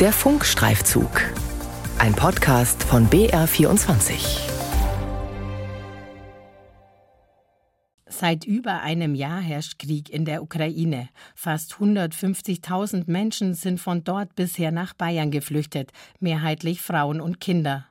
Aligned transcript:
Der 0.00 0.12
Funkstreifzug. 0.12 1.10
Ein 1.98 2.14
Podcast 2.14 2.84
von 2.84 3.10
BR24. 3.10 4.48
Seit 8.06 8.44
über 8.44 8.82
einem 8.82 9.16
Jahr 9.16 9.40
herrscht 9.40 9.80
Krieg 9.80 10.08
in 10.08 10.24
der 10.24 10.44
Ukraine. 10.44 11.08
Fast 11.34 11.72
150.000 11.72 13.10
Menschen 13.10 13.54
sind 13.54 13.80
von 13.80 14.04
dort 14.04 14.36
bisher 14.36 14.70
nach 14.70 14.94
Bayern 14.94 15.32
geflüchtet, 15.32 15.90
mehrheitlich 16.20 16.80
Frauen 16.80 17.20
und 17.20 17.40
Kinder. 17.40 17.88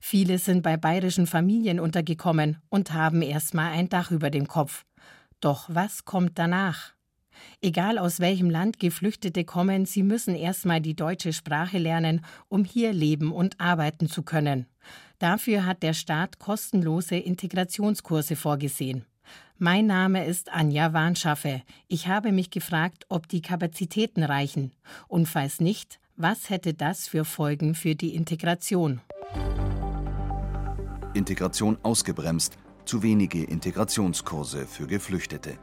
Viele 0.00 0.38
sind 0.38 0.62
bei 0.62 0.78
bayerischen 0.78 1.26
Familien 1.26 1.80
untergekommen 1.80 2.62
und 2.70 2.94
haben 2.94 3.20
erstmal 3.20 3.72
ein 3.72 3.90
Dach 3.90 4.10
über 4.10 4.30
dem 4.30 4.48
Kopf. 4.48 4.86
Doch 5.40 5.66
was 5.68 6.06
kommt 6.06 6.38
danach? 6.38 6.94
Egal 7.60 7.98
aus 7.98 8.20
welchem 8.20 8.50
Land 8.50 8.78
Geflüchtete 8.78 9.44
kommen, 9.44 9.86
sie 9.86 10.02
müssen 10.02 10.34
erstmal 10.34 10.80
die 10.80 10.94
deutsche 10.94 11.32
Sprache 11.32 11.78
lernen, 11.78 12.24
um 12.48 12.64
hier 12.64 12.92
leben 12.92 13.32
und 13.32 13.60
arbeiten 13.60 14.08
zu 14.08 14.22
können. 14.22 14.66
Dafür 15.18 15.64
hat 15.64 15.82
der 15.82 15.94
Staat 15.94 16.38
kostenlose 16.38 17.16
Integrationskurse 17.16 18.36
vorgesehen. 18.36 19.06
Mein 19.58 19.86
Name 19.86 20.26
ist 20.26 20.52
Anja 20.52 20.92
Warnschaffe. 20.92 21.62
Ich 21.86 22.08
habe 22.08 22.32
mich 22.32 22.50
gefragt, 22.50 23.06
ob 23.08 23.28
die 23.28 23.42
Kapazitäten 23.42 24.24
reichen. 24.24 24.72
Und 25.06 25.28
falls 25.28 25.60
nicht, 25.60 26.00
was 26.16 26.50
hätte 26.50 26.74
das 26.74 27.06
für 27.06 27.24
Folgen 27.24 27.74
für 27.74 27.94
die 27.94 28.14
Integration? 28.14 29.00
Integration 31.14 31.78
ausgebremst, 31.82 32.56
zu 32.84 33.02
wenige 33.02 33.44
Integrationskurse 33.44 34.66
für 34.66 34.86
Geflüchtete. 34.86 35.58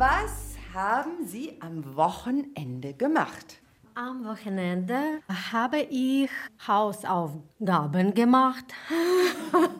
Was 0.00 0.56
haben 0.72 1.26
Sie 1.26 1.58
am 1.60 1.94
Wochenende 1.94 2.94
gemacht? 2.94 3.60
Am 3.94 4.24
Wochenende 4.24 5.20
habe 5.52 5.80
ich 5.90 6.30
Hausaufgaben 6.66 8.14
gemacht. 8.14 8.64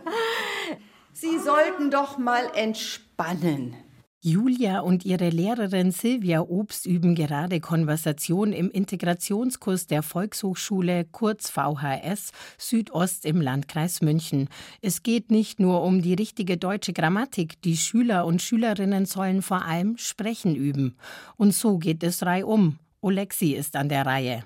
Sie 1.15 1.39
sollten 1.39 1.91
doch 1.91 2.19
mal 2.19 2.51
entspannen. 2.55 3.75
Julia 4.23 4.81
und 4.81 5.07
ihre 5.07 5.31
Lehrerin 5.31 5.93
Silvia 5.93 6.43
Obst 6.43 6.85
üben 6.85 7.15
gerade 7.15 7.59
Konversation 7.59 8.53
im 8.53 8.71
Integrationskurs 8.71 9.87
der 9.87 10.03
Volkshochschule 10.03 11.07
kurz 11.11 11.49
VHS 11.49 12.33
Südost 12.59 13.25
im 13.25 13.41
Landkreis 13.41 14.03
München. 14.03 14.51
Es 14.83 15.03
geht 15.03 15.31
nicht 15.31 15.59
nur 15.59 15.83
um 15.83 16.03
die 16.03 16.13
richtige 16.13 16.59
deutsche 16.59 16.93
Grammatik, 16.93 17.63
die 17.63 17.79
Schüler 17.79 18.27
und 18.27 18.43
Schülerinnen 18.43 19.07
sollen 19.07 19.41
vor 19.41 19.65
allem 19.65 19.97
sprechen 19.97 20.55
üben. 20.55 20.97
Und 21.39 21.55
so 21.55 21.79
geht 21.79 22.03
es 22.03 22.23
reihum. 22.27 22.79
Olexi 23.01 23.53
ist 23.55 23.75
an 23.75 23.89
der 23.89 24.05
Reihe. 24.05 24.45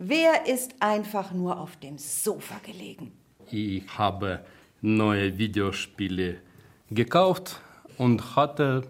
Wer 0.00 0.48
ist 0.48 0.74
einfach 0.80 1.30
nur 1.30 1.60
auf 1.60 1.76
dem 1.76 1.96
Sofa 1.96 2.56
gelegen? 2.66 3.12
Ich 3.52 3.84
habe 3.96 4.44
neue 4.80 5.38
Videospiele 5.38 6.38
gekauft 6.90 7.60
und 7.98 8.34
hatte 8.34 8.82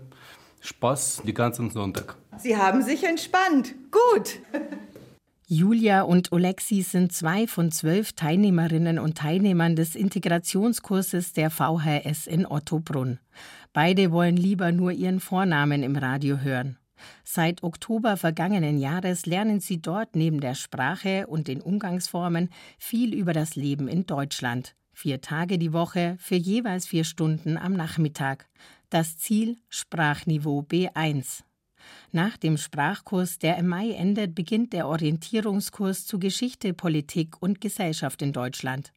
Spaß 0.62 1.22
den 1.26 1.34
ganzen 1.34 1.70
Sonntag. 1.70 2.16
Sie 2.38 2.56
haben 2.56 2.82
sich 2.82 3.04
entspannt. 3.04 3.74
Gut. 3.90 4.38
Julia 5.48 6.02
und 6.02 6.32
Olexi 6.32 6.80
sind 6.80 7.12
zwei 7.12 7.46
von 7.46 7.70
zwölf 7.72 8.14
Teilnehmerinnen 8.14 8.98
und 8.98 9.18
Teilnehmern 9.18 9.76
des 9.76 9.96
Integrationskurses 9.96 11.34
der 11.34 11.50
VHS 11.50 12.26
in 12.26 12.46
Ottobrunn. 12.46 13.18
Beide 13.74 14.12
wollen 14.12 14.36
lieber 14.36 14.72
nur 14.72 14.92
ihren 14.92 15.20
Vornamen 15.20 15.82
im 15.82 15.96
Radio 15.96 16.38
hören. 16.38 16.78
Seit 17.24 17.62
Oktober 17.62 18.16
vergangenen 18.16 18.78
Jahres 18.78 19.26
lernen 19.26 19.60
sie 19.60 19.82
dort 19.82 20.14
neben 20.14 20.40
der 20.40 20.54
Sprache 20.54 21.26
und 21.26 21.48
den 21.48 21.60
Umgangsformen 21.60 22.48
viel 22.78 23.12
über 23.12 23.32
das 23.32 23.56
Leben 23.56 23.88
in 23.88 24.06
Deutschland. 24.06 24.74
Vier 24.94 25.20
Tage 25.20 25.58
die 25.58 25.72
Woche 25.72 26.16
für 26.18 26.36
jeweils 26.36 26.86
vier 26.86 27.04
Stunden 27.04 27.58
am 27.58 27.72
Nachmittag. 27.72 28.46
Das 28.92 29.16
Ziel 29.16 29.56
Sprachniveau 29.70 30.66
B1. 30.70 31.44
Nach 32.10 32.36
dem 32.36 32.58
Sprachkurs, 32.58 33.38
der 33.38 33.56
im 33.56 33.68
Mai 33.68 33.92
endet, 33.92 34.34
beginnt 34.34 34.74
der 34.74 34.86
Orientierungskurs 34.86 36.04
zu 36.04 36.18
Geschichte, 36.18 36.74
Politik 36.74 37.40
und 37.40 37.62
Gesellschaft 37.62 38.20
in 38.20 38.34
Deutschland. 38.34 38.92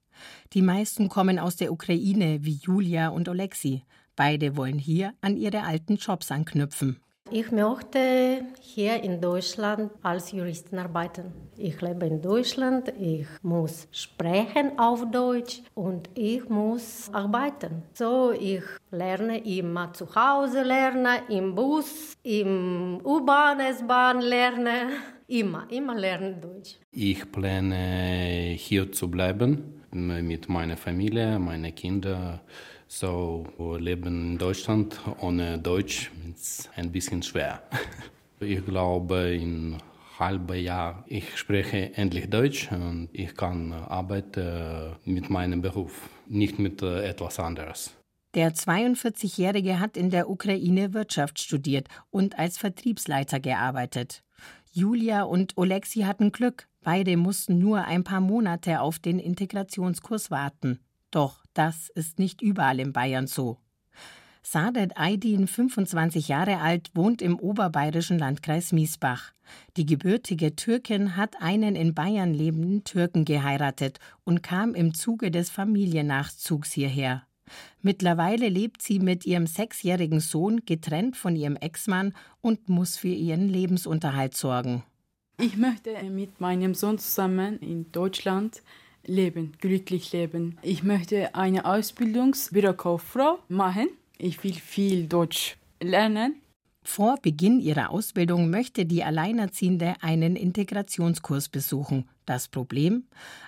Die 0.52 0.62
meisten 0.62 1.08
kommen 1.08 1.40
aus 1.40 1.56
der 1.56 1.72
Ukraine, 1.72 2.40
wie 2.44 2.60
Julia 2.62 3.08
und 3.08 3.30
Olexi. 3.30 3.84
Beide 4.18 4.58
wollen 4.58 4.80
hier 4.80 5.14
an 5.22 5.38
ihre 5.38 5.64
alten 5.64 5.96
Jobs 5.96 6.30
anknüpfen. 6.30 7.00
Ich 7.32 7.52
möchte 7.52 8.46
hier 8.62 9.02
in 9.02 9.20
Deutschland 9.20 9.92
als 10.04 10.32
Juristin 10.32 10.78
arbeiten. 10.78 11.34
Ich 11.58 11.82
lebe 11.82 12.06
in 12.06 12.22
Deutschland, 12.22 12.94
ich 13.00 13.26
muss 13.42 13.88
sprechen 13.92 14.78
auf 14.78 15.10
Deutsch 15.10 15.64
und 15.74 16.08
ich 16.14 16.48
muss 16.50 17.10
arbeiten. 17.12 17.82
So, 17.94 18.32
ich 18.32 18.62
lerne 18.92 19.44
immer 19.44 19.92
zu 19.92 20.06
Hause, 20.14 20.62
lerne 20.62 21.24
im 21.28 21.56
Bus, 21.56 22.14
im 22.22 23.02
U-Bahn, 23.04 23.60
S-Bahn 23.60 24.22
lerne, 24.22 24.90
immer, 25.28 25.66
immer 25.72 25.96
lerne 25.96 26.36
Deutsch. 26.36 26.76
Ich 26.92 27.32
plane 27.32 28.54
hier 28.56 28.92
zu 28.92 29.10
bleiben 29.10 29.82
mit 29.92 30.48
meiner 30.48 30.78
Familie, 30.78 31.40
meinen 31.40 31.74
Kindern. 31.74 32.42
So, 32.88 33.46
Leben 33.80 34.32
in 34.32 34.38
Deutschland 34.38 35.00
ohne 35.20 35.58
Deutsch 35.58 36.12
ist 36.34 36.70
ein 36.76 36.92
bisschen 36.92 37.24
schwer. 37.24 37.62
Ich 38.42 38.66
glaube, 38.66 39.34
in 39.34 39.78
halben 40.20 40.60
Jahr 40.60 41.06
ich 41.08 41.38
spreche 41.38 41.94
endlich 41.96 42.30
Deutsch 42.30 42.70
und 42.70 43.08
ich 43.14 43.34
kann 43.34 43.72
arbeiten 43.72 44.98
mit 45.06 45.30
meinem 45.30 45.62
Beruf, 45.62 46.10
nicht 46.28 46.60
mit 46.60 46.82
etwas 46.82 47.40
anderes. 47.40 47.96
Der 48.36 48.54
42-Jährige 48.54 49.80
hat 49.80 49.96
in 49.96 50.10
der 50.10 50.30
Ukraine 50.30 50.94
Wirtschaft 50.94 51.40
studiert 51.40 51.88
und 52.12 52.38
als 52.38 52.58
Vertriebsleiter 52.58 53.40
gearbeitet. 53.40 54.24
Julia 54.74 55.24
und 55.24 55.58
Olexi 55.58 56.02
hatten 56.02 56.34
Glück. 56.34 56.68
Beide 56.84 57.16
mussten 57.16 57.58
nur 57.60 57.86
ein 57.86 58.04
paar 58.04 58.20
Monate 58.20 58.82
auf 58.82 59.00
den 59.00 59.20
Integrationskurs 59.20 60.30
warten. 60.30 60.80
Doch 61.16 61.46
das 61.54 61.88
ist 61.96 62.20
nicht 62.20 62.42
überall 62.42 62.78
in 62.78 62.92
Bayern 62.92 63.26
so. 63.26 63.58
Saadet 64.44 64.98
Aydin, 64.98 65.48
25 65.48 66.28
Jahre 66.28 66.60
alt, 66.60 66.92
wohnt 66.94 67.22
im 67.22 67.40
oberbayerischen 67.40 68.20
Landkreis 68.20 68.74
Miesbach. 68.74 69.32
Die 69.78 69.86
gebürtige 69.86 70.58
Türkin 70.58 71.16
hat 71.16 71.42
einen 71.42 71.78
in 71.78 71.96
Bayern 71.96 72.34
lebenden 72.34 72.84
Türken 72.84 73.24
geheiratet 73.24 74.00
und 74.26 74.44
kam 74.44 74.76
im 74.76 74.94
Zuge 74.94 75.32
des 75.32 75.50
Familiennachzugs 75.50 76.74
hierher. 76.74 77.26
Mittlerweile 77.82 78.50
lebt 78.50 78.82
sie 78.82 79.00
mit 79.00 79.26
ihrem 79.26 79.48
sechsjährigen 79.48 80.20
Sohn 80.20 80.66
getrennt 80.66 81.16
von 81.16 81.38
ihrem 81.38 81.56
Ex-Mann 81.56 82.14
und 82.42 82.68
muss 82.68 82.98
für 82.98 83.08
ihren 83.08 83.48
Lebensunterhalt 83.48 84.36
sorgen. 84.36 84.84
Ich 85.40 85.56
möchte 85.56 85.92
mit 86.10 86.42
meinem 86.42 86.74
Sohn 86.74 86.98
zusammen 86.98 87.58
in 87.60 87.90
Deutschland 87.94 88.62
leben, 89.06 89.54
glücklich 89.60 90.12
leben. 90.12 90.58
Ich 90.62 90.84
möchte 90.84 91.36
eine 91.36 91.66
Ausbildungsbürokauffrau 91.66 93.40
machen. 93.48 93.90
Ich 94.18 94.44
will 94.44 94.54
viel 94.54 95.08
Deutsch 95.08 95.58
lernen. 95.82 96.36
Vor 96.84 97.18
Beginn 97.22 97.60
ihrer 97.60 97.90
Ausbildung 97.90 98.50
möchte 98.52 98.86
die 98.86 99.04
Alleinerziehende 99.04 99.96
einen 100.02 100.36
Integrationskurs 100.36 101.50
besuchen. 101.50 102.08
Das 102.26 102.48
Problem? 102.48 103.06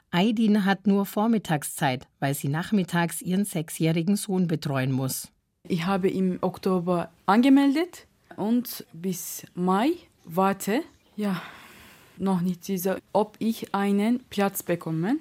Aidin 0.10 0.66
hat 0.66 0.88
nur 0.88 1.06
Vormittagszeit, 1.06 2.08
weil 2.20 2.34
sie 2.34 2.48
nachmittags 2.48 3.22
ihren 3.22 3.46
sechsjährigen 3.46 4.16
Sohn 4.16 4.48
betreuen 4.48 4.92
muss. 4.92 5.32
Ich 5.68 5.86
habe 5.86 6.10
im 6.10 6.40
Oktober 6.42 7.12
angemeldet 7.28 8.08
und 8.38 8.86
bis 8.94 9.46
Mai 9.54 9.92
warte. 10.26 10.82
Ja, 11.16 11.42
noch 12.18 12.42
nicht 12.42 12.66
sicher, 12.66 13.00
ob 13.14 13.36
ich 13.40 13.76
einen 13.76 14.24
Platz 14.30 14.64
bekomme. 14.64 15.18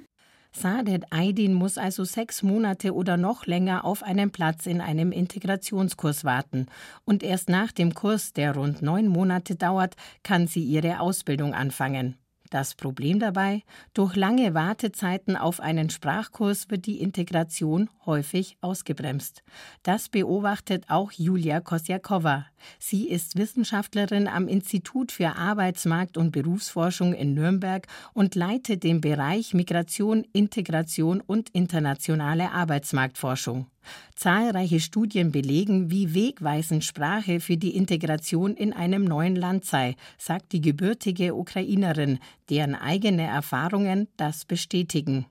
Saadet 0.58 1.04
Aydin 1.10 1.52
muss 1.52 1.76
also 1.76 2.04
sechs 2.04 2.42
Monate 2.42 2.94
oder 2.94 3.18
noch 3.18 3.44
länger 3.44 3.84
auf 3.84 4.02
einen 4.02 4.30
Platz 4.30 4.64
in 4.64 4.80
einem 4.80 5.12
Integrationskurs 5.12 6.24
warten. 6.24 6.66
Und 7.04 7.22
erst 7.22 7.50
nach 7.50 7.72
dem 7.72 7.92
Kurs, 7.92 8.32
der 8.32 8.54
rund 8.54 8.80
neun 8.80 9.06
Monate 9.06 9.54
dauert, 9.54 9.96
kann 10.22 10.46
sie 10.46 10.64
ihre 10.64 11.00
Ausbildung 11.00 11.52
anfangen. 11.52 12.16
Das 12.50 12.74
Problem 12.74 13.18
dabei? 13.18 13.62
Durch 13.94 14.14
lange 14.14 14.54
Wartezeiten 14.54 15.36
auf 15.36 15.60
einen 15.60 15.90
Sprachkurs 15.90 16.70
wird 16.70 16.86
die 16.86 17.00
Integration 17.00 17.90
häufig 18.04 18.56
ausgebremst. 18.60 19.42
Das 19.82 20.08
beobachtet 20.08 20.84
auch 20.88 21.12
Julia 21.12 21.60
Kosjakova. 21.60 22.46
Sie 22.78 23.08
ist 23.08 23.36
Wissenschaftlerin 23.36 24.28
am 24.28 24.48
Institut 24.48 25.12
für 25.12 25.36
Arbeitsmarkt 25.36 26.16
und 26.16 26.30
Berufsforschung 26.30 27.14
in 27.14 27.34
Nürnberg 27.34 27.86
und 28.12 28.34
leitet 28.34 28.84
den 28.84 29.00
Bereich 29.00 29.54
Migration, 29.54 30.24
Integration 30.32 31.20
und 31.20 31.50
internationale 31.50 32.52
Arbeitsmarktforschung. 32.52 33.66
Zahlreiche 34.14 34.80
Studien 34.80 35.32
belegen, 35.32 35.90
wie 35.90 36.14
wegweisend 36.14 36.84
Sprache 36.84 37.40
für 37.40 37.56
die 37.56 37.76
Integration 37.76 38.54
in 38.54 38.72
einem 38.72 39.04
neuen 39.04 39.36
Land 39.36 39.64
sei, 39.64 39.96
sagt 40.18 40.52
die 40.52 40.60
gebürtige 40.60 41.34
Ukrainerin, 41.34 42.18
deren 42.50 42.74
eigene 42.74 43.26
Erfahrungen 43.26 44.08
das 44.16 44.44
bestätigen. 44.44 45.26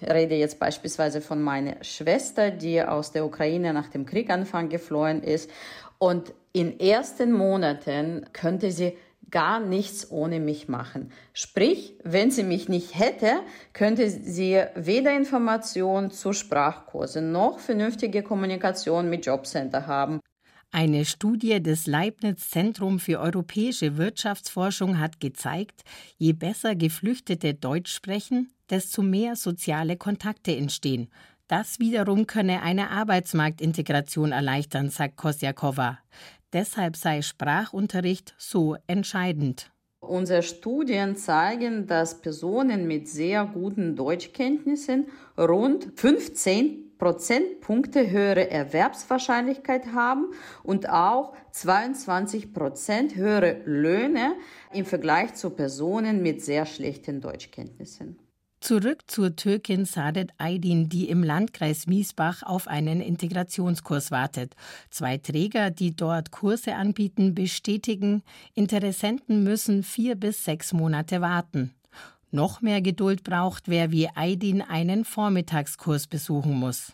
Ich 0.00 0.08
rede 0.08 0.34
jetzt 0.34 0.58
beispielsweise 0.58 1.20
von 1.20 1.40
meiner 1.40 1.82
Schwester, 1.84 2.50
die 2.50 2.82
aus 2.82 3.12
der 3.12 3.24
Ukraine 3.24 3.72
nach 3.72 3.88
dem 3.88 4.04
Krieganfang 4.04 4.68
geflohen 4.68 5.22
ist. 5.22 5.48
Und 5.98 6.34
in 6.52 6.80
ersten 6.80 7.32
Monaten 7.32 8.26
könnte 8.32 8.72
sie 8.72 8.96
gar 9.32 9.58
nichts 9.58 10.08
ohne 10.10 10.38
mich 10.38 10.68
machen. 10.68 11.10
Sprich, 11.32 11.96
wenn 12.04 12.30
sie 12.30 12.44
mich 12.44 12.68
nicht 12.68 12.96
hätte, 12.96 13.40
könnte 13.72 14.08
sie 14.08 14.62
weder 14.76 15.16
Informationen 15.16 16.12
zu 16.12 16.32
Sprachkursen 16.32 17.32
noch 17.32 17.58
vernünftige 17.58 18.22
Kommunikation 18.22 19.10
mit 19.10 19.26
Jobcenter 19.26 19.88
haben. 19.88 20.20
Eine 20.70 21.04
Studie 21.04 21.62
des 21.62 21.86
Leibniz 21.86 22.48
Zentrum 22.48 22.98
für 22.98 23.20
europäische 23.20 23.98
Wirtschaftsforschung 23.98 24.98
hat 24.98 25.20
gezeigt, 25.20 25.82
je 26.16 26.32
besser 26.32 26.74
Geflüchtete 26.74 27.52
Deutsch 27.52 27.92
sprechen, 27.92 28.50
desto 28.70 29.02
mehr 29.02 29.36
soziale 29.36 29.96
Kontakte 29.96 30.56
entstehen. 30.56 31.10
Das 31.46 31.78
wiederum 31.78 32.26
könne 32.26 32.62
eine 32.62 32.88
Arbeitsmarktintegration 32.90 34.32
erleichtern, 34.32 34.88
sagt 34.88 35.16
Kosjakova. 35.16 35.98
Deshalb 36.52 36.96
sei 36.96 37.22
Sprachunterricht 37.22 38.34
so 38.38 38.76
entscheidend. 38.86 39.70
Unsere 40.00 40.42
Studien 40.42 41.16
zeigen, 41.16 41.86
dass 41.86 42.20
Personen 42.20 42.86
mit 42.86 43.08
sehr 43.08 43.46
guten 43.46 43.96
Deutschkenntnissen 43.96 45.06
rund 45.38 45.88
15 45.94 46.98
Prozentpunkte 46.98 48.10
höhere 48.10 48.50
Erwerbswahrscheinlichkeit 48.50 49.92
haben 49.92 50.26
und 50.62 50.88
auch 50.88 51.34
22 51.52 52.52
Prozent 52.52 53.16
höhere 53.16 53.60
Löhne 53.64 54.34
im 54.72 54.84
Vergleich 54.84 55.34
zu 55.34 55.50
Personen 55.50 56.22
mit 56.22 56.42
sehr 56.42 56.66
schlechten 56.66 57.20
Deutschkenntnissen. 57.20 58.18
Zurück 58.62 59.10
zur 59.10 59.34
Türkin 59.34 59.86
Saadet 59.86 60.30
Aydin, 60.38 60.88
die 60.88 61.08
im 61.08 61.24
Landkreis 61.24 61.88
Miesbach 61.88 62.44
auf 62.44 62.68
einen 62.68 63.00
Integrationskurs 63.00 64.12
wartet. 64.12 64.54
Zwei 64.88 65.18
Träger, 65.18 65.72
die 65.72 65.96
dort 65.96 66.30
Kurse 66.30 66.76
anbieten, 66.76 67.34
bestätigen, 67.34 68.22
Interessenten 68.54 69.42
müssen 69.42 69.82
vier 69.82 70.14
bis 70.14 70.44
sechs 70.44 70.72
Monate 70.72 71.20
warten. 71.20 71.74
Noch 72.30 72.60
mehr 72.60 72.80
Geduld 72.80 73.24
braucht, 73.24 73.68
wer 73.68 73.90
wie 73.90 74.08
Aydin 74.14 74.62
einen 74.62 75.04
Vormittagskurs 75.04 76.06
besuchen 76.06 76.54
muss. 76.54 76.92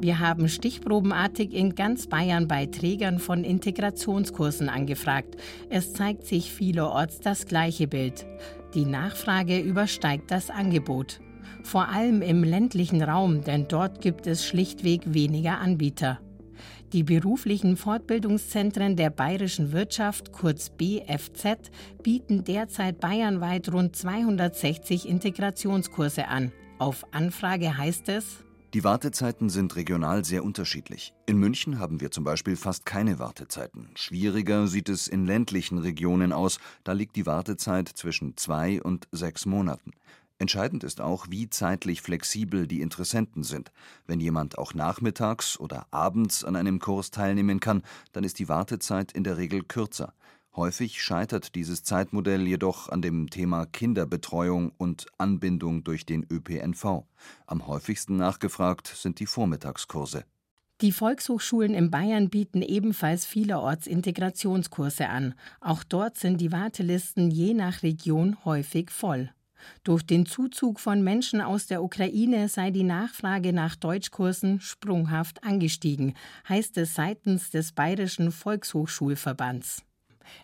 Wir 0.00 0.18
haben 0.18 0.48
stichprobenartig 0.48 1.52
in 1.52 1.74
ganz 1.74 2.06
Bayern 2.06 2.48
bei 2.48 2.64
Trägern 2.64 3.18
von 3.18 3.44
Integrationskursen 3.44 4.70
angefragt. 4.70 5.36
Es 5.68 5.92
zeigt 5.92 6.24
sich 6.24 6.50
vielerorts 6.50 7.20
das 7.20 7.44
gleiche 7.44 7.86
Bild. 7.86 8.26
Die 8.72 8.86
Nachfrage 8.86 9.58
übersteigt 9.58 10.30
das 10.30 10.48
Angebot. 10.48 11.20
Vor 11.62 11.88
allem 11.88 12.22
im 12.22 12.42
ländlichen 12.42 13.02
Raum, 13.02 13.44
denn 13.44 13.68
dort 13.68 14.00
gibt 14.00 14.26
es 14.26 14.46
schlichtweg 14.46 15.12
weniger 15.12 15.58
Anbieter. 15.58 16.18
Die 16.94 17.02
beruflichen 17.02 17.76
Fortbildungszentren 17.76 18.96
der 18.96 19.10
bayerischen 19.10 19.72
Wirtschaft, 19.72 20.32
kurz 20.32 20.70
BFZ, 20.70 21.70
bieten 22.02 22.42
derzeit 22.44 23.00
bayernweit 23.00 23.70
rund 23.70 23.94
260 23.94 25.06
Integrationskurse 25.06 26.26
an. 26.28 26.52
Auf 26.78 27.04
Anfrage 27.12 27.76
heißt 27.76 28.08
es, 28.08 28.42
die 28.72 28.84
Wartezeiten 28.84 29.50
sind 29.50 29.74
regional 29.74 30.24
sehr 30.24 30.44
unterschiedlich. 30.44 31.12
In 31.26 31.38
München 31.38 31.80
haben 31.80 32.00
wir 32.00 32.12
zum 32.12 32.22
Beispiel 32.22 32.54
fast 32.54 32.86
keine 32.86 33.18
Wartezeiten. 33.18 33.88
Schwieriger 33.96 34.68
sieht 34.68 34.88
es 34.88 35.08
in 35.08 35.26
ländlichen 35.26 35.78
Regionen 35.78 36.32
aus, 36.32 36.58
da 36.84 36.92
liegt 36.92 37.16
die 37.16 37.26
Wartezeit 37.26 37.88
zwischen 37.88 38.36
zwei 38.36 38.80
und 38.80 39.08
sechs 39.10 39.44
Monaten. 39.44 39.90
Entscheidend 40.38 40.84
ist 40.84 41.00
auch, 41.00 41.26
wie 41.28 41.50
zeitlich 41.50 42.00
flexibel 42.00 42.66
die 42.66 42.80
Interessenten 42.80 43.42
sind. 43.42 43.72
Wenn 44.06 44.20
jemand 44.20 44.56
auch 44.56 44.72
nachmittags 44.72 45.58
oder 45.58 45.86
abends 45.90 46.44
an 46.44 46.54
einem 46.54 46.78
Kurs 46.78 47.10
teilnehmen 47.10 47.60
kann, 47.60 47.82
dann 48.12 48.24
ist 48.24 48.38
die 48.38 48.48
Wartezeit 48.48 49.12
in 49.12 49.24
der 49.24 49.36
Regel 49.36 49.64
kürzer. 49.64 50.14
Häufig 50.56 51.00
scheitert 51.00 51.54
dieses 51.54 51.84
Zeitmodell 51.84 52.46
jedoch 52.46 52.88
an 52.88 53.02
dem 53.02 53.30
Thema 53.30 53.66
Kinderbetreuung 53.66 54.72
und 54.76 55.06
Anbindung 55.16 55.84
durch 55.84 56.06
den 56.06 56.26
ÖPNV. 56.28 57.04
Am 57.46 57.66
häufigsten 57.68 58.16
nachgefragt 58.16 58.88
sind 58.88 59.20
die 59.20 59.26
Vormittagskurse. 59.26 60.24
Die 60.80 60.92
Volkshochschulen 60.92 61.74
in 61.74 61.90
Bayern 61.90 62.30
bieten 62.30 62.62
ebenfalls 62.62 63.26
vielerorts 63.26 63.86
Integrationskurse 63.86 65.08
an. 65.08 65.34
Auch 65.60 65.84
dort 65.84 66.16
sind 66.16 66.40
die 66.40 66.52
Wartelisten 66.52 67.30
je 67.30 67.54
nach 67.54 67.82
Region 67.82 68.44
häufig 68.44 68.90
voll. 68.90 69.30
Durch 69.84 70.02
den 70.02 70.24
Zuzug 70.24 70.80
von 70.80 71.04
Menschen 71.04 71.42
aus 71.42 71.66
der 71.66 71.82
Ukraine 71.82 72.48
sei 72.48 72.70
die 72.70 72.82
Nachfrage 72.82 73.52
nach 73.52 73.76
Deutschkursen 73.76 74.60
sprunghaft 74.60 75.44
angestiegen, 75.44 76.14
heißt 76.48 76.78
es 76.78 76.94
seitens 76.94 77.50
des 77.50 77.72
Bayerischen 77.72 78.32
Volkshochschulverbands. 78.32 79.82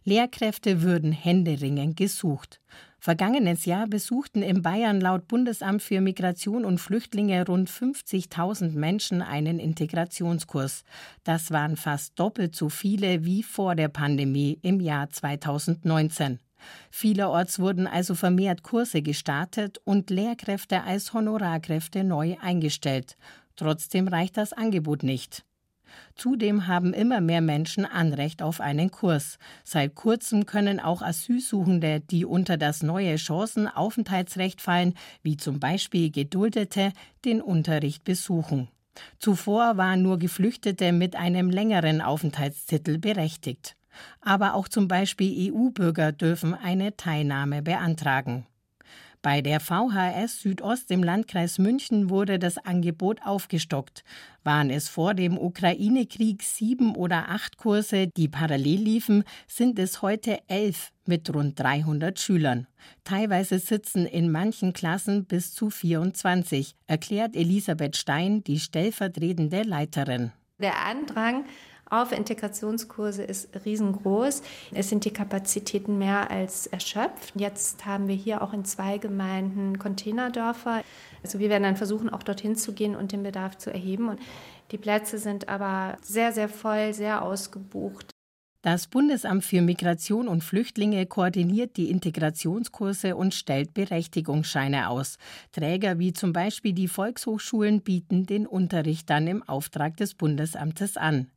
Lehrkräfte 0.04 0.82
würden 0.82 1.12
händeringend 1.12 1.96
gesucht. 1.96 2.60
Vergangenes 2.98 3.66
Jahr 3.66 3.86
besuchten 3.86 4.42
in 4.42 4.62
Bayern 4.62 5.00
laut 5.00 5.28
Bundesamt 5.28 5.82
für 5.82 6.00
Migration 6.00 6.64
und 6.64 6.78
Flüchtlinge 6.78 7.46
rund 7.46 7.70
50.000 7.70 8.72
Menschen 8.72 9.22
einen 9.22 9.60
Integrationskurs. 9.60 10.82
Das 11.22 11.52
waren 11.52 11.76
fast 11.76 12.18
doppelt 12.18 12.56
so 12.56 12.68
viele 12.68 13.24
wie 13.24 13.44
vor 13.44 13.76
der 13.76 13.88
Pandemie 13.88 14.58
im 14.62 14.80
Jahr 14.80 15.08
2019. 15.08 16.40
Vielerorts 16.90 17.60
wurden 17.60 17.86
also 17.86 18.14
vermehrt 18.14 18.64
Kurse 18.64 19.02
gestartet 19.02 19.78
und 19.84 20.10
Lehrkräfte 20.10 20.82
als 20.82 21.12
Honorarkräfte 21.12 22.02
neu 22.02 22.36
eingestellt. 22.40 23.16
Trotzdem 23.54 24.08
reicht 24.08 24.36
das 24.36 24.52
Angebot 24.52 25.02
nicht. 25.02 25.45
Zudem 26.14 26.66
haben 26.66 26.92
immer 26.92 27.20
mehr 27.20 27.40
Menschen 27.40 27.84
Anrecht 27.84 28.42
auf 28.42 28.60
einen 28.60 28.90
Kurs. 28.90 29.38
Seit 29.64 29.94
kurzem 29.94 30.46
können 30.46 30.80
auch 30.80 31.02
Asylsuchende, 31.02 32.00
die 32.00 32.24
unter 32.24 32.56
das 32.56 32.82
neue 32.82 33.18
Chancenaufenthaltsrecht 33.18 34.60
fallen, 34.60 34.94
wie 35.22 35.36
zum 35.36 35.60
Beispiel 35.60 36.10
Geduldete, 36.10 36.92
den 37.24 37.40
Unterricht 37.40 38.04
besuchen. 38.04 38.68
Zuvor 39.18 39.76
waren 39.76 40.02
nur 40.02 40.18
Geflüchtete 40.18 40.92
mit 40.92 41.16
einem 41.16 41.50
längeren 41.50 42.00
Aufenthaltstitel 42.00 42.98
berechtigt. 42.98 43.76
Aber 44.20 44.54
auch 44.54 44.68
zum 44.68 44.88
Beispiel 44.88 45.52
EU-Bürger 45.52 46.12
dürfen 46.12 46.54
eine 46.54 46.96
Teilnahme 46.96 47.62
beantragen. 47.62 48.46
Bei 49.26 49.42
der 49.42 49.58
VHS 49.58 50.42
Südost 50.42 50.88
im 50.92 51.02
Landkreis 51.02 51.58
München 51.58 52.10
wurde 52.10 52.38
das 52.38 52.58
Angebot 52.58 53.22
aufgestockt. 53.24 54.04
Waren 54.44 54.70
es 54.70 54.88
vor 54.88 55.14
dem 55.14 55.36
Ukraine-Krieg 55.36 56.44
sieben 56.44 56.94
oder 56.94 57.28
acht 57.28 57.56
Kurse, 57.56 58.06
die 58.06 58.28
parallel 58.28 58.78
liefen, 58.78 59.24
sind 59.48 59.80
es 59.80 60.00
heute 60.00 60.38
elf 60.46 60.92
mit 61.06 61.34
rund 61.34 61.58
300 61.58 62.20
Schülern. 62.20 62.68
Teilweise 63.02 63.58
sitzen 63.58 64.06
in 64.06 64.30
manchen 64.30 64.72
Klassen 64.72 65.24
bis 65.24 65.52
zu 65.52 65.70
24, 65.70 66.76
erklärt 66.86 67.34
Elisabeth 67.34 67.96
Stein, 67.96 68.44
die 68.44 68.60
stellvertretende 68.60 69.62
Leiterin. 69.62 70.30
Der 70.60 70.86
Andrang 70.86 71.46
auf 71.88 72.12
Integrationskurse 72.12 73.22
ist 73.22 73.48
riesengroß. 73.64 74.42
Es 74.72 74.88
sind 74.88 75.04
die 75.04 75.12
Kapazitäten 75.12 75.98
mehr 75.98 76.30
als 76.30 76.66
erschöpft. 76.66 77.32
Jetzt 77.36 77.86
haben 77.86 78.08
wir 78.08 78.16
hier 78.16 78.42
auch 78.42 78.52
in 78.52 78.64
zwei 78.64 78.98
Gemeinden 78.98 79.78
Containerdörfer. 79.78 80.82
Also 81.22 81.38
wir 81.38 81.48
werden 81.48 81.62
dann 81.62 81.76
versuchen, 81.76 82.10
auch 82.10 82.22
dorthin 82.22 82.56
zu 82.56 82.72
gehen 82.72 82.96
und 82.96 83.12
den 83.12 83.22
Bedarf 83.22 83.56
zu 83.58 83.72
erheben. 83.72 84.08
Und 84.08 84.20
die 84.72 84.78
Plätze 84.78 85.18
sind 85.18 85.48
aber 85.48 85.96
sehr, 86.02 86.32
sehr 86.32 86.48
voll, 86.48 86.92
sehr 86.92 87.22
ausgebucht. 87.22 88.15
Das 88.66 88.88
Bundesamt 88.88 89.44
für 89.44 89.62
Migration 89.62 90.26
und 90.26 90.42
Flüchtlinge 90.42 91.06
koordiniert 91.06 91.76
die 91.76 91.88
Integrationskurse 91.88 93.14
und 93.14 93.32
stellt 93.32 93.74
Berechtigungsscheine 93.74 94.88
aus. 94.88 95.18
Träger 95.52 96.00
wie 96.00 96.12
zum 96.12 96.32
Beispiel 96.32 96.72
die 96.72 96.88
Volkshochschulen 96.88 97.82
bieten 97.82 98.26
den 98.26 98.44
Unterricht 98.44 99.08
dann 99.08 99.28
im 99.28 99.44
Auftrag 99.44 99.96
des 99.98 100.14
Bundesamtes 100.14 100.96
an. 100.96 101.30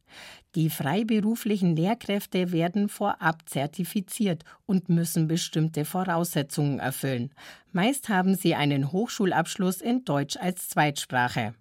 Die 0.55 0.71
freiberuflichen 0.71 1.75
Lehrkräfte 1.75 2.51
werden 2.51 2.89
vorab 2.89 3.47
zertifiziert 3.47 4.43
und 4.65 4.89
müssen 4.89 5.27
bestimmte 5.27 5.85
Voraussetzungen 5.85 6.79
erfüllen. 6.79 7.29
Meist 7.71 8.09
haben 8.09 8.33
sie 8.33 8.55
einen 8.55 8.91
Hochschulabschluss 8.91 9.81
in 9.81 10.03
Deutsch 10.03 10.35
als 10.35 10.69
Zweitsprache. 10.69 11.53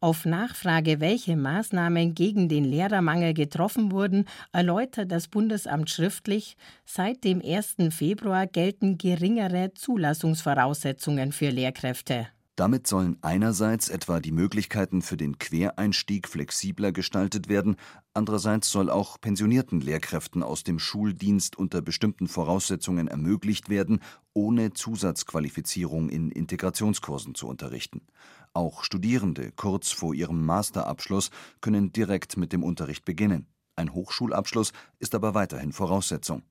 Auf 0.00 0.24
Nachfrage, 0.24 1.00
welche 1.00 1.36
Maßnahmen 1.36 2.14
gegen 2.14 2.48
den 2.48 2.64
Lehrermangel 2.64 3.34
getroffen 3.34 3.92
wurden, 3.92 4.26
erläutert 4.52 5.10
das 5.10 5.28
Bundesamt 5.28 5.90
schriftlich, 5.90 6.56
seit 6.84 7.24
dem 7.24 7.42
1. 7.44 7.76
Februar 7.90 8.46
gelten 8.46 8.98
geringere 8.98 9.72
Zulassungsvoraussetzungen 9.74 11.32
für 11.32 11.50
Lehrkräfte. 11.50 12.28
Damit 12.58 12.88
sollen 12.88 13.18
einerseits 13.22 13.88
etwa 13.88 14.18
die 14.18 14.32
Möglichkeiten 14.32 15.00
für 15.00 15.16
den 15.16 15.38
Quereinstieg 15.38 16.26
flexibler 16.26 16.90
gestaltet 16.90 17.48
werden, 17.48 17.76
andererseits 18.14 18.68
soll 18.70 18.90
auch 18.90 19.20
pensionierten 19.20 19.80
Lehrkräften 19.80 20.42
aus 20.42 20.64
dem 20.64 20.80
Schuldienst 20.80 21.56
unter 21.56 21.82
bestimmten 21.82 22.26
Voraussetzungen 22.26 23.06
ermöglicht 23.06 23.68
werden, 23.68 24.00
ohne 24.32 24.72
Zusatzqualifizierung 24.72 26.08
in 26.08 26.32
Integrationskursen 26.32 27.36
zu 27.36 27.46
unterrichten. 27.46 28.00
Auch 28.58 28.82
Studierende 28.82 29.52
kurz 29.54 29.92
vor 29.92 30.14
ihrem 30.14 30.44
Masterabschluss 30.44 31.30
können 31.60 31.92
direkt 31.92 32.36
mit 32.36 32.52
dem 32.52 32.64
Unterricht 32.64 33.04
beginnen. 33.04 33.46
Ein 33.76 33.94
Hochschulabschluss 33.94 34.72
ist 34.98 35.14
aber 35.14 35.32
weiterhin 35.32 35.70
Voraussetzung. 35.70 36.42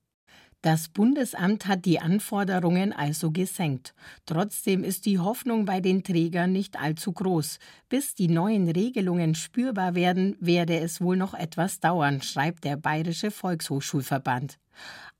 Das 0.61 0.87
Bundesamt 0.87 1.67
hat 1.67 1.83
die 1.83 1.99
Anforderungen 1.99 2.93
also 2.93 3.31
gesenkt. 3.31 3.93
Trotzdem 4.25 4.85
ist 4.85 5.05
die 5.05 5.19
Hoffnung 5.19 5.65
bei 5.65 5.81
den 5.81 6.01
Trägern 6.01 6.53
nicht 6.53 6.79
allzu 6.79 7.11
groß. 7.11 7.59
Bis 7.89 8.15
die 8.15 8.29
neuen 8.29 8.69
Regelungen 8.69 9.35
spürbar 9.35 9.93
werden, 9.93 10.37
werde 10.39 10.79
es 10.79 11.01
wohl 11.01 11.17
noch 11.17 11.33
etwas 11.33 11.81
dauern, 11.81 12.21
schreibt 12.21 12.63
der 12.63 12.77
Bayerische 12.77 13.31
Volkshochschulverband. 13.31 14.59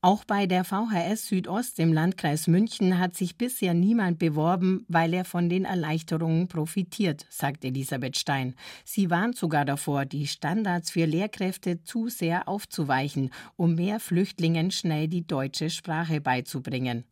Auch 0.00 0.24
bei 0.24 0.46
der 0.46 0.62
VHS 0.62 1.26
Südost 1.26 1.80
im 1.80 1.92
Landkreis 1.92 2.46
München 2.46 3.00
hat 3.00 3.16
sich 3.16 3.36
bisher 3.36 3.74
niemand 3.74 4.20
beworben, 4.20 4.84
weil 4.86 5.12
er 5.12 5.24
von 5.24 5.48
den 5.48 5.64
Erleichterungen 5.64 6.46
profitiert, 6.46 7.26
sagt 7.30 7.64
Elisabeth 7.64 8.16
Stein. 8.16 8.54
Sie 8.84 9.10
warnt 9.10 9.36
sogar 9.36 9.64
davor, 9.64 10.04
die 10.04 10.28
Standards 10.28 10.92
für 10.92 11.04
Lehrkräfte 11.04 11.82
zu 11.82 12.08
sehr 12.08 12.48
aufzuweichen, 12.48 13.30
um 13.56 13.74
mehr 13.74 13.98
Flüchtlingen 13.98 14.70
schnell 14.70 15.08
die 15.08 15.26
deutsche 15.26 15.68
Sprache 15.68 16.20
beizubringen. 16.20 17.04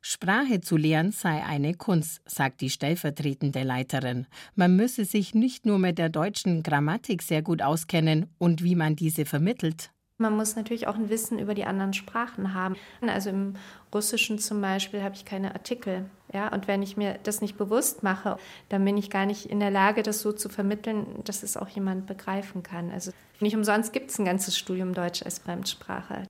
Sprache 0.00 0.60
zu 0.60 0.76
lernen 0.76 1.12
sei 1.12 1.44
eine 1.44 1.74
Kunst, 1.74 2.22
sagt 2.26 2.60
die 2.60 2.70
stellvertretende 2.70 3.62
Leiterin. 3.62 4.26
Man 4.56 4.74
müsse 4.74 5.04
sich 5.04 5.32
nicht 5.32 5.64
nur 5.64 5.78
mit 5.78 5.96
der 5.96 6.08
deutschen 6.08 6.64
Grammatik 6.64 7.22
sehr 7.22 7.42
gut 7.42 7.62
auskennen 7.62 8.26
und 8.38 8.64
wie 8.64 8.74
man 8.74 8.96
diese 8.96 9.24
vermittelt. 9.24 9.91
Man 10.18 10.36
muss 10.36 10.56
natürlich 10.56 10.86
auch 10.86 10.94
ein 10.94 11.10
Wissen 11.10 11.38
über 11.38 11.54
die 11.54 11.64
anderen 11.64 11.92
Sprachen 11.92 12.54
haben. 12.54 12.76
Also 13.00 13.30
im 13.30 13.56
Russischen 13.92 14.38
zum 14.38 14.60
Beispiel 14.60 15.02
habe 15.02 15.14
ich 15.14 15.24
keine 15.24 15.54
Artikel. 15.54 16.08
Ja? 16.32 16.52
Und 16.52 16.68
wenn 16.68 16.82
ich 16.82 16.96
mir 16.96 17.18
das 17.22 17.40
nicht 17.40 17.56
bewusst 17.56 18.02
mache, 18.02 18.36
dann 18.68 18.84
bin 18.84 18.96
ich 18.96 19.10
gar 19.10 19.26
nicht 19.26 19.46
in 19.46 19.60
der 19.60 19.70
Lage, 19.70 20.02
das 20.02 20.20
so 20.20 20.32
zu 20.32 20.48
vermitteln, 20.48 21.06
dass 21.24 21.42
es 21.42 21.56
auch 21.56 21.68
jemand 21.68 22.06
begreifen 22.06 22.62
kann. 22.62 22.90
Also 22.90 23.12
nicht 23.40 23.56
umsonst 23.56 23.92
gibt 23.92 24.10
es 24.10 24.18
ein 24.18 24.24
ganzes 24.24 24.56
Studium 24.56 24.94
Deutsch 24.94 25.22
als 25.22 25.40
Fremdsprache. 25.40 26.26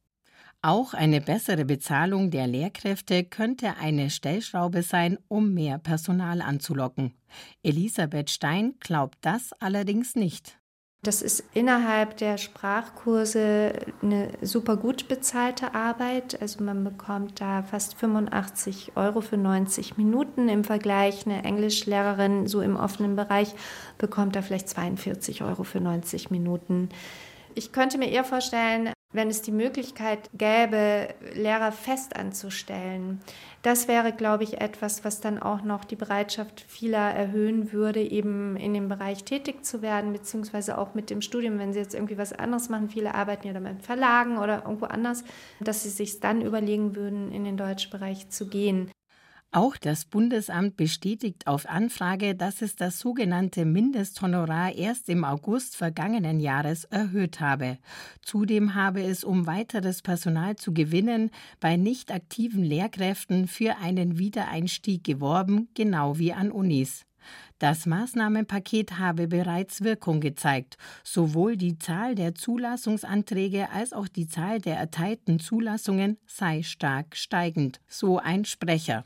Auch 0.64 0.94
eine 0.94 1.20
bessere 1.20 1.64
Bezahlung 1.64 2.30
der 2.30 2.46
Lehrkräfte 2.46 3.24
könnte 3.24 3.76
eine 3.80 4.10
Stellschraube 4.10 4.84
sein, 4.84 5.18
um 5.26 5.52
mehr 5.52 5.78
Personal 5.78 6.40
anzulocken. 6.40 7.14
Elisabeth 7.64 8.30
Stein 8.30 8.74
glaubt 8.78 9.18
das 9.22 9.52
allerdings 9.58 10.14
nicht. 10.14 10.62
Das 11.04 11.21
ist 11.21 11.42
innerhalb 11.52 12.16
der 12.18 12.38
Sprachkurse 12.38 13.73
eine 14.02 14.28
super 14.40 14.76
gut 14.76 15.09
bezahlte 15.09 15.75
Arbeit. 15.75 16.40
Also 16.40 16.62
man 16.62 16.85
bekommt 16.85 17.40
da 17.40 17.64
fast 17.64 17.94
85 17.94 18.92
Euro 18.94 19.21
für 19.21 19.37
90 19.37 19.97
Minuten. 19.97 20.49
Im 20.49 20.62
Vergleich 20.62 21.26
eine 21.26 21.42
Englischlehrerin 21.42 22.47
so 22.47 22.61
im 22.61 22.76
offenen 22.76 23.16
Bereich 23.16 23.52
bekommt 23.99 24.37
da 24.37 24.42
vielleicht 24.42 24.68
42 24.68 25.42
Euro 25.42 25.64
für 25.64 25.80
90 25.80 26.30
Minuten. 26.30 26.88
Ich 27.56 27.73
könnte 27.73 27.99
mir 27.99 28.09
eher 28.09 28.25
vorstellen, 28.25 28.92
wenn 29.12 29.28
es 29.28 29.42
die 29.42 29.52
Möglichkeit 29.52 30.31
gäbe, 30.35 31.09
Lehrer 31.35 31.73
fest 31.73 32.16
anzustellen. 32.16 33.21
Das 33.62 33.87
wäre, 33.87 34.12
glaube 34.12 34.42
ich, 34.42 34.61
etwas, 34.61 35.04
was 35.04 35.21
dann 35.21 35.38
auch 35.38 35.62
noch 35.62 35.85
die 35.85 35.97
Bereitschaft 35.97 36.61
vieler 36.62 37.12
erhöhen 37.12 37.73
würde, 37.73 38.00
eben 38.00 38.57
in 38.57 38.75
dem 38.75 38.88
Bereich 38.88 39.25
tätig 39.25 39.64
zu 39.64 39.83
werden, 39.83 40.12
beziehungsweise 40.12 40.78
auch 40.78 40.95
mit 40.95 41.11
dem 41.11 41.23
Studium, 41.23 41.59
wenn 41.59 41.73
sie 41.73 41.78
jetzt 41.78 41.95
irgendwie 41.95 42.19
was 42.19 42.33
anderes 42.33 42.69
machen. 42.69 42.88
Viele 42.88 43.14
arbeiten 43.14 43.47
ja 43.47 43.52
dann 43.52 43.62
mit 43.62 43.83
Verlagen 43.83 44.38
oder 44.38 44.62
irgendwo 44.64 44.87
anders, 44.87 45.23
dass 45.61 45.85
sie 45.85 45.90
sich 45.90 46.19
dann 46.19 46.42
überlegen 46.42 46.97
würden, 46.97 47.31
in 47.31 47.45
den 47.45 47.57
Deutschbereich 47.57 48.31
zu 48.31 48.49
gehen. 48.49 48.90
Auch 49.54 49.76
das 49.76 50.06
Bundesamt 50.06 50.78
bestätigt 50.78 51.47
auf 51.47 51.68
Anfrage, 51.68 52.35
dass 52.35 52.62
es 52.62 52.75
das 52.75 52.99
sogenannte 52.99 53.66
Mindesthonorar 53.66 54.75
erst 54.75 55.11
im 55.11 55.25
August 55.25 55.76
vergangenen 55.76 56.40
Jahres 56.40 56.85
erhöht 56.85 57.38
habe. 57.38 57.76
Zudem 58.23 58.75
habe 58.75 59.02
es, 59.02 59.25
um 59.25 59.47
weiteres 59.47 60.00
Personal 60.00 60.56
zu 60.56 60.73
gewinnen, 60.73 61.30
bei 61.61 61.76
nicht 61.76 62.11
aktiven 62.12 62.64
Lehrkräften 62.64 63.47
für 63.47 63.76
einen 63.76 64.16
Wiedereinstieg 64.16 65.04
geworben, 65.04 65.68
genau 65.75 66.16
wie 66.16 66.32
an 66.32 66.50
Unis. 66.50 67.04
Das 67.62 67.87
Maßnahmenpaket 67.87 68.99
habe 68.99 69.28
bereits 69.28 69.85
Wirkung 69.85 70.21
gezeigt. 70.21 70.76
Sowohl 71.04 71.57
die 71.57 71.78
Zahl 71.78 72.16
der 72.16 72.35
Zulassungsanträge 72.35 73.71
als 73.71 73.92
auch 73.92 74.09
die 74.09 74.26
Zahl 74.26 74.61
der 74.61 74.78
erteilten 74.78 75.38
Zulassungen 75.38 76.19
sei 76.26 76.64
stark 76.64 77.14
steigend, 77.14 77.81
so 77.87 78.19
ein 78.19 78.45
Sprecher. 78.47 79.04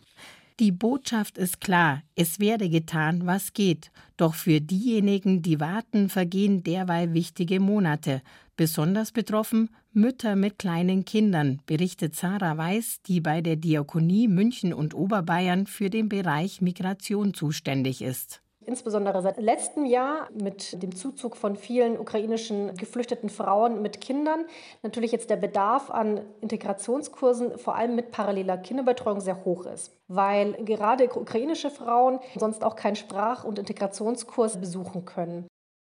Die 0.58 0.72
Botschaft 0.72 1.36
ist 1.36 1.60
klar, 1.60 2.02
es 2.14 2.40
werde 2.40 2.70
getan, 2.70 3.26
was 3.26 3.52
geht, 3.52 3.90
doch 4.16 4.32
für 4.32 4.62
diejenigen, 4.62 5.42
die 5.42 5.60
warten, 5.60 6.08
vergehen 6.08 6.62
derweil 6.62 7.12
wichtige 7.12 7.60
Monate. 7.60 8.22
Besonders 8.56 9.12
betroffen 9.12 9.68
Mütter 9.92 10.34
mit 10.34 10.58
kleinen 10.58 11.04
Kindern, 11.04 11.60
berichtet 11.66 12.16
Sarah 12.16 12.56
Weiß, 12.56 13.02
die 13.02 13.20
bei 13.20 13.42
der 13.42 13.56
Diakonie 13.56 14.28
München 14.28 14.72
und 14.72 14.94
Oberbayern 14.94 15.66
für 15.66 15.90
den 15.90 16.08
Bereich 16.08 16.62
Migration 16.62 17.34
zuständig 17.34 18.00
ist 18.00 18.40
insbesondere 18.66 19.22
seit 19.22 19.40
letztem 19.40 19.84
Jahr 19.84 20.28
mit 20.34 20.82
dem 20.82 20.94
Zuzug 20.94 21.36
von 21.36 21.56
vielen 21.56 21.98
ukrainischen 21.98 22.74
geflüchteten 22.76 23.28
Frauen 23.28 23.82
mit 23.82 24.00
Kindern 24.00 24.44
natürlich 24.82 25.12
jetzt 25.12 25.30
der 25.30 25.36
Bedarf 25.36 25.90
an 25.90 26.20
Integrationskursen, 26.40 27.58
vor 27.58 27.76
allem 27.76 27.94
mit 27.94 28.10
paralleler 28.10 28.58
Kinderbetreuung, 28.58 29.20
sehr 29.20 29.44
hoch 29.44 29.66
ist, 29.66 29.96
weil 30.08 30.52
gerade 30.64 31.08
ukrainische 31.14 31.70
Frauen 31.70 32.18
sonst 32.36 32.64
auch 32.64 32.76
keinen 32.76 32.96
Sprach- 32.96 33.44
und 33.44 33.58
Integrationskurs 33.58 34.60
besuchen 34.60 35.04
können. 35.04 35.46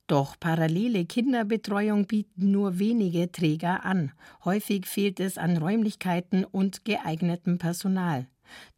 Doch 0.08 0.38
parallele 0.40 1.06
Kinderbetreuung 1.06 2.08
bieten 2.08 2.52
nur 2.52 2.78
wenige 2.78 3.32
Träger 3.32 3.86
an. 3.86 4.12
Häufig 4.44 4.86
fehlt 4.86 5.20
es 5.20 5.38
an 5.38 5.58
Räumlichkeiten 5.58 6.44
und 6.44 6.84
geeignetem 6.84 7.58
Personal. 7.58 8.28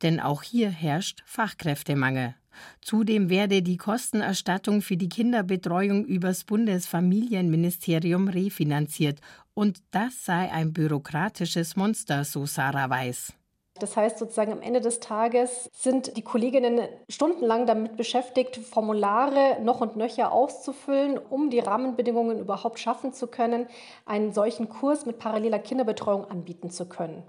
Denn 0.03 0.19
auch 0.19 0.43
hier 0.43 0.69
herrscht 0.69 1.23
Fachkräftemangel. 1.25 2.35
Zudem 2.81 3.29
werde 3.29 3.61
die 3.61 3.77
Kostenerstattung 3.77 4.81
für 4.81 4.97
die 4.97 5.09
Kinderbetreuung 5.09 6.05
übers 6.05 6.43
Bundesfamilienministerium 6.43 8.27
refinanziert. 8.27 9.19
Und 9.53 9.79
das 9.91 10.25
sei 10.25 10.51
ein 10.51 10.73
bürokratisches 10.73 11.75
Monster, 11.75 12.23
so 12.23 12.45
Sarah 12.45 12.89
Weiß. 12.89 13.33
Das 13.77 13.97
heißt 13.97 14.17
sozusagen 14.17 14.53
am 14.53 14.61
Ende 14.61 14.79
des 14.79 15.01
Tages 15.01 15.69
sind 15.73 16.15
die 16.15 16.21
Kolleginnen 16.21 16.87
stundenlang 17.09 17.65
damit 17.65 17.97
beschäftigt, 17.97 18.55
Formulare 18.55 19.61
noch 19.61 19.81
und 19.81 19.97
nöcher 19.97 20.31
auszufüllen, 20.31 21.17
um 21.17 21.49
die 21.49 21.59
Rahmenbedingungen 21.59 22.39
überhaupt 22.39 22.79
schaffen 22.79 23.11
zu 23.11 23.27
können, 23.27 23.67
einen 24.05 24.31
solchen 24.31 24.69
Kurs 24.69 25.05
mit 25.05 25.19
paralleler 25.19 25.59
Kinderbetreuung 25.59 26.23
anbieten 26.23 26.69
zu 26.69 26.87
können. 26.87 27.23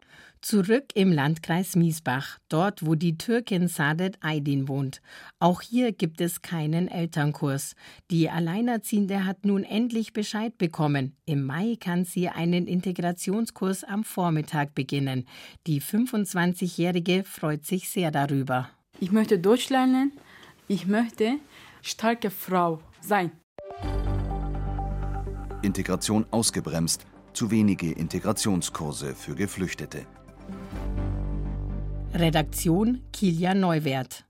Zurück 0.46 0.84
im 0.94 1.10
Landkreis 1.10 1.74
Miesbach, 1.74 2.38
dort 2.48 2.86
wo 2.86 2.94
die 2.94 3.18
Türkin 3.18 3.66
Sadet 3.66 4.16
Aydin 4.22 4.68
wohnt. 4.68 5.02
Auch 5.40 5.60
hier 5.60 5.90
gibt 5.90 6.20
es 6.20 6.40
keinen 6.40 6.86
Elternkurs. 6.86 7.74
Die 8.12 8.30
Alleinerziehende 8.30 9.24
hat 9.24 9.44
nun 9.44 9.64
endlich 9.64 10.12
Bescheid 10.12 10.56
bekommen. 10.56 11.16
Im 11.24 11.44
Mai 11.44 11.76
kann 11.80 12.04
sie 12.04 12.28
einen 12.28 12.68
Integrationskurs 12.68 13.82
am 13.82 14.04
Vormittag 14.04 14.72
beginnen. 14.76 15.26
Die 15.66 15.82
25-Jährige 15.82 17.24
freut 17.24 17.66
sich 17.66 17.88
sehr 17.88 18.12
darüber. 18.12 18.70
Ich 19.00 19.10
möchte 19.10 19.40
Deutsch 19.40 19.68
lernen. 19.68 20.12
Ich 20.68 20.86
möchte 20.86 21.40
starke 21.82 22.30
Frau 22.30 22.80
sein. 23.00 23.32
Integration 25.62 26.24
ausgebremst. 26.30 27.04
Zu 27.32 27.50
wenige 27.50 27.90
Integrationskurse 27.90 29.16
für 29.16 29.34
Geflüchtete. 29.34 30.06
Redaktion 32.16 33.02
Kilian 33.12 33.60
Neuwert 33.60 34.25